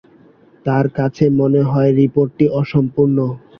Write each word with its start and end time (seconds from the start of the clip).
তাঁর 0.65 0.85
কাছে 0.97 1.23
মনে 1.39 1.61
হল 1.63 1.85
রিপোর্টটি 1.99 2.45
অসম্পূর্ণ। 2.59 3.17